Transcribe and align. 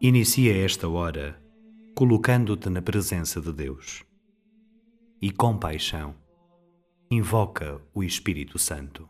Inicia 0.00 0.56
esta 0.64 0.88
hora 0.88 1.36
colocando-te 1.92 2.70
na 2.70 2.80
presença 2.80 3.40
de 3.40 3.52
Deus 3.52 4.04
e, 5.20 5.32
com 5.32 5.58
paixão, 5.58 6.14
invoca 7.10 7.82
o 7.92 8.04
Espírito 8.04 8.60
Santo. 8.60 9.08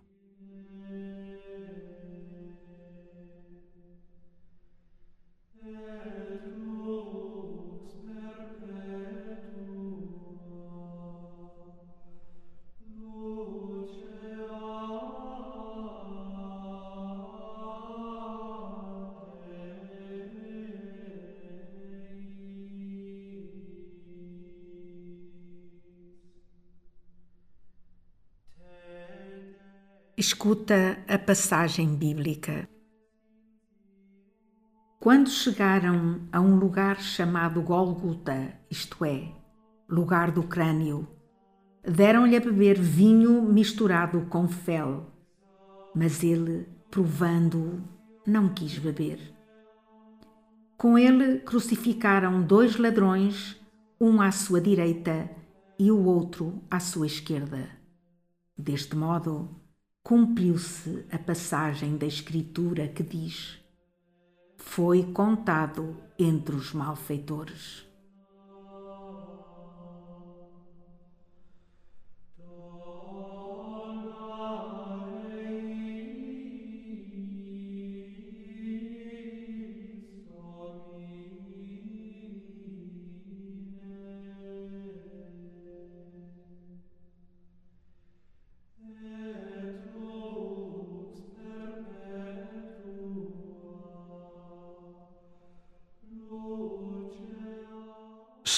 Escuta 30.20 30.98
a 31.06 31.16
passagem 31.16 31.94
bíblica. 31.94 32.68
Quando 34.98 35.30
chegaram 35.30 36.22
a 36.32 36.40
um 36.40 36.56
lugar 36.56 37.00
chamado 37.00 37.62
Golgota, 37.62 38.52
isto 38.68 39.04
é, 39.04 39.32
lugar 39.88 40.32
do 40.32 40.42
crânio, 40.42 41.06
deram-lhe 41.84 42.36
a 42.36 42.40
beber 42.40 42.80
vinho 42.80 43.42
misturado 43.42 44.22
com 44.22 44.48
fel, 44.48 45.06
mas 45.94 46.24
ele, 46.24 46.66
provando-o, 46.90 47.80
não 48.26 48.52
quis 48.52 48.76
beber. 48.76 49.20
Com 50.76 50.98
ele 50.98 51.38
crucificaram 51.38 52.42
dois 52.42 52.76
ladrões, 52.76 53.56
um 54.00 54.20
à 54.20 54.32
sua 54.32 54.60
direita 54.60 55.30
e 55.78 55.92
o 55.92 56.04
outro 56.06 56.60
à 56.68 56.80
sua 56.80 57.06
esquerda. 57.06 57.68
Deste 58.58 58.96
modo, 58.96 59.67
cumpriu-se 60.02 61.06
a 61.10 61.18
passagem 61.18 61.96
da 61.96 62.06
Escritura 62.06 62.88
que 62.88 63.02
diz: 63.02 63.58
Foi 64.56 65.12
contado 65.12 65.96
entre 66.18 66.54
os 66.54 66.72
malfeitores. 66.72 67.87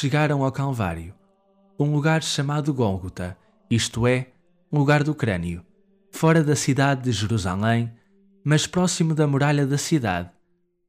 Chegaram 0.00 0.42
ao 0.42 0.50
Calvário, 0.50 1.12
um 1.78 1.92
lugar 1.92 2.22
chamado 2.22 2.72
Gólgota, 2.72 3.36
isto 3.70 4.06
é, 4.06 4.28
lugar 4.72 5.04
do 5.04 5.14
crânio, 5.14 5.62
fora 6.10 6.42
da 6.42 6.56
cidade 6.56 7.02
de 7.02 7.12
Jerusalém, 7.12 7.92
mas 8.42 8.66
próximo 8.66 9.14
da 9.14 9.26
muralha 9.26 9.66
da 9.66 9.76
cidade, 9.76 10.30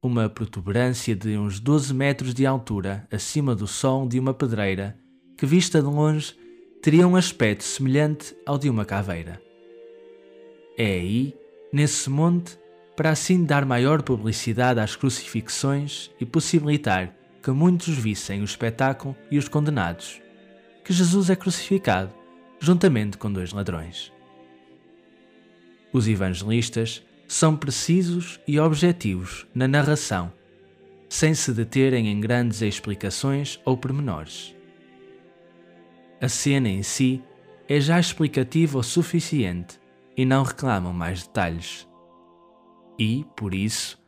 uma 0.02 0.30
protuberância 0.30 1.14
de 1.14 1.36
uns 1.36 1.60
12 1.60 1.92
metros 1.92 2.32
de 2.32 2.46
altura 2.46 3.06
acima 3.12 3.54
do 3.54 3.66
som 3.66 4.08
de 4.08 4.18
uma 4.18 4.32
pedreira, 4.32 4.96
que 5.36 5.44
vista 5.44 5.82
de 5.82 5.88
longe 5.88 6.34
teria 6.82 7.06
um 7.06 7.14
aspecto 7.14 7.64
semelhante 7.64 8.34
ao 8.46 8.56
de 8.56 8.70
uma 8.70 8.86
caveira. 8.86 9.42
É 10.78 10.86
aí, 10.86 11.34
nesse 11.70 12.08
monte, 12.08 12.58
para 12.96 13.10
assim 13.10 13.44
dar 13.44 13.66
maior 13.66 14.00
publicidade 14.00 14.80
às 14.80 14.96
crucifixões 14.96 16.10
e 16.18 16.24
possibilitar 16.24 17.14
que 17.42 17.50
muitos 17.50 17.96
vissem 17.96 18.40
o 18.40 18.44
espetáculo 18.44 19.16
e 19.30 19.36
os 19.36 19.48
condenados, 19.48 20.20
que 20.84 20.92
Jesus 20.92 21.28
é 21.28 21.36
crucificado 21.36 22.14
juntamente 22.62 23.18
com 23.18 23.32
dois 23.32 23.52
ladrões. 23.52 24.12
Os 25.92 26.06
evangelistas 26.06 27.04
são 27.26 27.56
precisos 27.56 28.38
e 28.46 28.60
objetivos 28.60 29.46
na 29.52 29.66
narração, 29.66 30.32
sem 31.08 31.34
se 31.34 31.52
deterem 31.52 32.08
em 32.08 32.20
grandes 32.20 32.62
explicações 32.62 33.60
ou 33.64 33.76
pormenores. 33.76 34.54
A 36.20 36.28
cena 36.28 36.68
em 36.68 36.84
si 36.84 37.20
é 37.68 37.80
já 37.80 37.98
explicativa 37.98 38.78
o 38.78 38.82
suficiente 38.82 39.80
e 40.16 40.24
não 40.24 40.44
reclamam 40.44 40.92
mais 40.92 41.24
detalhes. 41.24 41.88
E, 42.98 43.26
por 43.36 43.54
isso, 43.54 43.98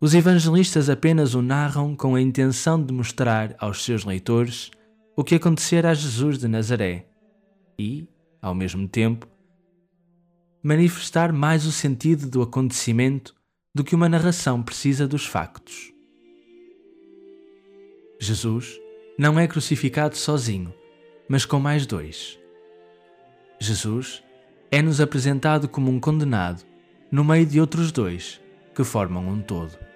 os 0.00 0.14
evangelistas 0.14 0.88
apenas 0.88 1.34
o 1.34 1.42
narram 1.42 1.94
com 1.94 2.14
a 2.14 2.20
intenção 2.20 2.82
de 2.82 2.90
mostrar 2.90 3.54
aos 3.58 3.84
seus 3.84 4.02
leitores 4.02 4.70
o 5.14 5.22
que 5.22 5.34
acontecera 5.34 5.90
a 5.90 5.94
Jesus 5.94 6.38
de 6.38 6.48
Nazaré 6.48 7.06
e, 7.78 8.08
ao 8.40 8.54
mesmo 8.54 8.88
tempo, 8.88 9.28
manifestar 10.62 11.34
mais 11.34 11.66
o 11.66 11.72
sentido 11.72 12.26
do 12.26 12.40
acontecimento 12.40 13.34
do 13.74 13.84
que 13.84 13.94
uma 13.94 14.08
narração 14.08 14.62
precisa 14.62 15.06
dos 15.06 15.26
factos. 15.26 15.92
Jesus 18.18 18.80
não 19.18 19.38
é 19.38 19.46
crucificado 19.46 20.16
sozinho, 20.16 20.72
mas 21.28 21.44
com 21.44 21.60
mais 21.60 21.86
dois. 21.86 22.38
Jesus 23.60 24.22
é-nos 24.70 24.98
apresentado 24.98 25.68
como 25.68 25.90
um 25.90 26.00
condenado 26.00 26.64
no 27.12 27.22
meio 27.22 27.44
de 27.44 27.60
outros 27.60 27.92
dois 27.92 28.40
que 28.74 28.82
formam 28.82 29.28
um 29.28 29.42
todo. 29.42 29.89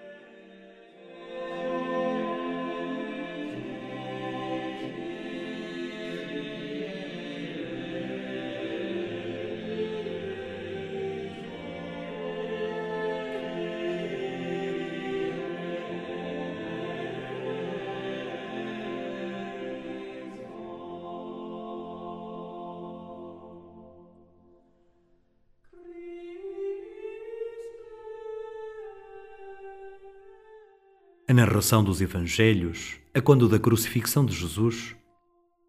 A 31.35 31.37
narração 31.37 31.83
dos 31.83 32.01
Evangelhos, 32.01 32.95
a 33.13 33.21
quando 33.21 33.49
da 33.49 33.59
crucifixão 33.59 34.25
de 34.25 34.33
Jesus, 34.33 34.95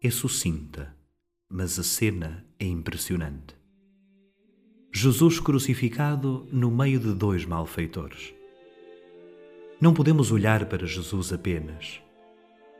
é 0.00 0.08
sucinta, 0.10 0.94
mas 1.50 1.76
a 1.76 1.82
cena 1.82 2.46
é 2.56 2.64
impressionante. 2.64 3.56
Jesus 4.94 5.40
crucificado 5.40 6.46
no 6.52 6.70
meio 6.70 7.00
de 7.00 7.12
dois 7.12 7.44
malfeitores. 7.44 8.32
Não 9.80 9.92
podemos 9.92 10.30
olhar 10.30 10.66
para 10.66 10.86
Jesus 10.86 11.32
apenas, 11.32 12.00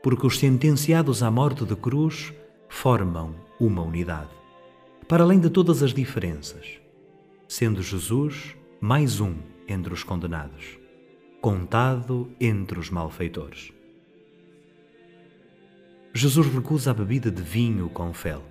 porque 0.00 0.25
os 0.25 0.38
sentenciados 0.38 1.25
à 1.25 1.29
morte 1.29 1.65
de 1.65 1.75
cruz 1.75 2.33
formam 2.69 3.35
uma 3.59 3.83
unidade, 3.83 4.31
para 5.09 5.25
além 5.25 5.41
de 5.41 5.50
todas 5.50 5.83
as 5.83 5.93
diferenças, 5.93 6.81
sendo 7.49 7.83
Jesus 7.83 8.55
mais 8.81 9.19
um 9.19 9.35
entre 9.67 9.93
os 9.93 10.05
condenados 10.05 10.86
contado 11.46 12.28
entre 12.40 12.76
os 12.76 12.90
malfeitores. 12.90 13.72
Jesus 16.12 16.48
recusa 16.48 16.90
a 16.90 16.94
bebida 16.94 17.31
de 17.31 17.40
vinho 17.40 17.88
com 17.88 18.12
fel. 18.12 18.43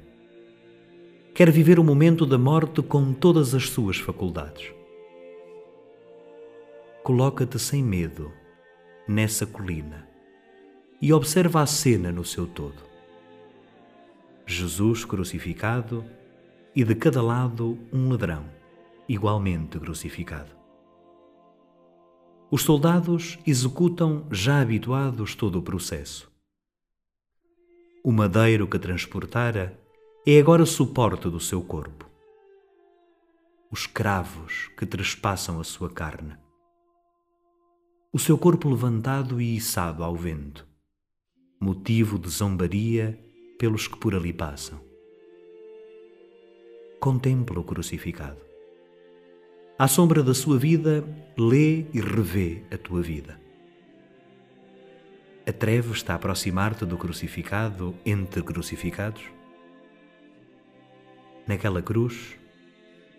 Quer 1.34 1.52
viver 1.52 1.78
o 1.78 1.84
momento 1.84 2.26
da 2.26 2.38
morte 2.38 2.82
com 2.82 3.12
todas 3.12 3.54
as 3.54 3.68
suas 3.68 3.98
faculdades. 3.98 4.72
Coloca-te 7.04 7.60
sem 7.60 7.84
medo 7.84 8.32
nessa 9.06 9.46
colina 9.46 10.08
e 11.02 11.12
observa 11.12 11.64
a 11.64 11.66
cena 11.66 12.14
no 12.14 12.24
seu 12.24 12.48
todo. 12.48 12.82
Jesus 14.48 15.04
crucificado 15.04 16.06
e 16.74 16.86
de 16.86 16.96
cada 16.96 17.22
lado 17.22 17.78
um 17.92 18.08
ladrão, 18.08 18.46
igualmente 19.06 19.78
crucificado. 19.80 20.65
Os 22.56 22.62
soldados 22.62 23.38
executam, 23.46 24.26
já 24.32 24.62
habituados, 24.62 25.36
todo 25.36 25.60
o 25.60 25.62
processo. 25.62 26.32
O 28.02 28.14
madeiro 28.14 28.66
que 28.66 28.80
transportara 28.80 29.78
é 30.26 30.40
agora 30.40 30.66
suporte 30.66 31.30
do 31.30 31.38
seu 31.38 31.62
corpo. 31.62 32.10
Os 33.70 33.86
cravos 33.86 34.70
que 34.78 34.86
trespassam 34.86 35.60
a 35.60 35.66
sua 35.66 35.90
carne. 35.90 36.38
o 38.14 38.18
seu 38.18 38.38
corpo 38.38 38.70
levantado 38.70 39.42
e 39.42 39.58
içado 39.58 40.02
ao 40.02 40.16
vento, 40.16 40.66
motivo 41.60 42.18
de 42.18 42.30
zombaria 42.30 43.20
pelos 43.60 43.86
que 43.86 44.00
por 44.00 44.16
ali 44.16 44.32
passam. 44.32 44.80
Contempla 47.02 47.60
o 47.60 47.66
crucificado. 47.66 48.55
À 49.78 49.90
sombra 49.90 50.24
da 50.24 50.34
sua 50.34 50.58
vida, 50.58 51.04
lê 51.38 51.86
e 51.94 52.00
revê 52.00 52.64
a 52.72 52.78
tua 52.78 53.02
vida. 53.02 53.38
Atreves-te 55.46 56.10
a 56.14 56.16
aproximar-te 56.16 56.86
do 56.86 56.98
crucificado 56.98 57.94
entre 58.06 58.42
crucificados? 58.42 59.22
Naquela 61.46 61.82
cruz, 61.82 62.40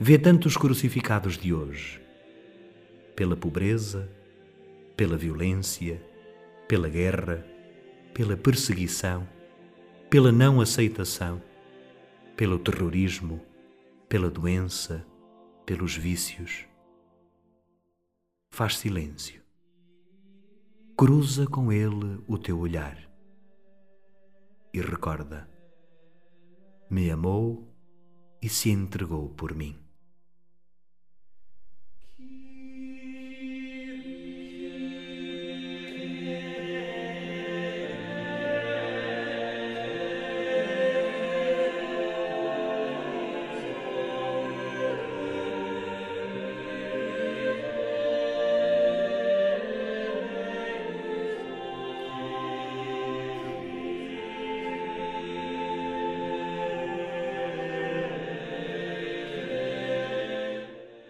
vê 0.00 0.16
tantos 0.16 0.56
crucificados 0.56 1.36
de 1.36 1.52
hoje, 1.52 2.00
pela 3.14 3.36
pobreza, 3.36 4.10
pela 4.96 5.18
violência, 5.18 6.02
pela 6.66 6.88
guerra, 6.88 7.46
pela 8.14 8.34
perseguição, 8.34 9.28
pela 10.08 10.32
não 10.32 10.62
aceitação, 10.62 11.42
pelo 12.34 12.58
terrorismo, 12.58 13.42
pela 14.08 14.30
doença, 14.30 15.04
pelos 15.66 15.96
vícios. 15.96 16.64
Faz 18.52 18.78
silêncio. 18.78 19.42
Cruza 20.96 21.46
com 21.46 21.72
ele 21.72 22.22
o 22.28 22.38
teu 22.38 22.58
olhar 22.58 22.96
e 24.72 24.80
recorda: 24.80 25.50
me 26.88 27.10
amou 27.10 27.68
e 28.40 28.48
se 28.48 28.70
entregou 28.70 29.28
por 29.30 29.54
mim. 29.54 29.85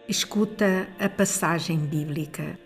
Escuta 0.09 0.87
a 1.01 1.09
passagem 1.09 1.81
bíblica. 1.81 2.57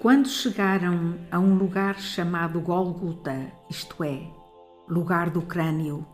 Quando 0.00 0.26
chegaram 0.26 1.20
a 1.30 1.38
um 1.38 1.54
lugar 1.54 2.00
chamado 2.00 2.60
Golgota, 2.60 3.52
isto 3.70 4.02
é, 4.02 4.28
lugar 4.88 5.30
do 5.30 5.40
crânio, 5.40 6.04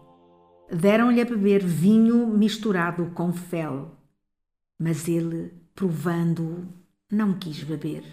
deram-lhe 0.71 1.19
a 1.19 1.25
beber 1.25 1.65
vinho 1.65 2.27
misturado 2.27 3.11
com 3.15 3.33
fel, 3.33 3.97
mas 4.79 5.09
ele, 5.09 5.51
provando-o, 5.75 6.69
não 7.11 7.33
quis 7.33 7.65
beber. 7.65 8.05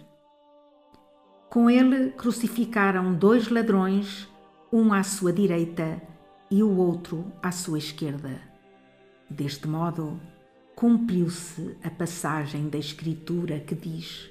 Com 1.49 1.69
ele 1.69 2.11
crucificaram 2.11 3.13
dois 3.13 3.49
ladrões, 3.49 4.25
um 4.71 4.93
à 4.93 5.03
sua 5.03 5.33
direita 5.33 6.01
e 6.49 6.63
o 6.63 6.77
outro 6.77 7.29
à 7.43 7.51
sua 7.51 7.77
esquerda. 7.77 8.39
Deste 9.29 9.67
modo, 9.67 10.17
cumpriu-se 10.77 11.75
a 11.83 11.89
passagem 11.89 12.69
da 12.69 12.77
Escritura 12.77 13.59
que 13.59 13.73
diz: 13.73 14.29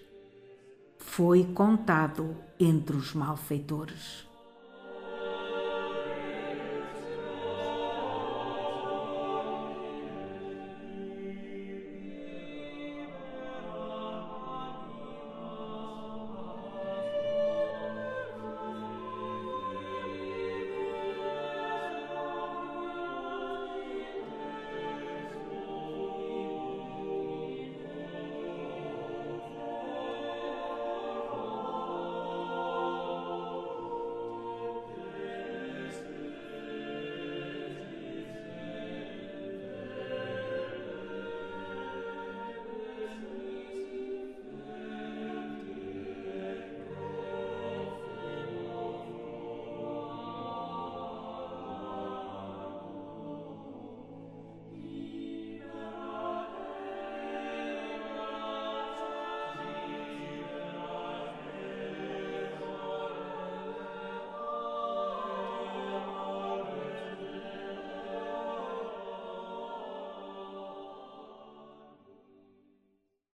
Foi 0.96 1.43
contado 1.43 2.37
entre 2.60 2.94
os 2.94 3.12
malfeitores. 3.14 4.25